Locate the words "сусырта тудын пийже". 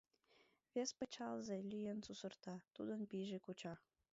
2.05-3.37